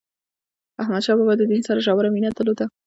احمد 0.81 1.01
شاه 1.05 1.17
بابا 1.19 1.33
د 1.37 1.41
دین 1.51 1.61
سره 1.67 1.83
ژوره 1.85 2.09
مینه 2.13 2.29
درلوده. 2.37 2.65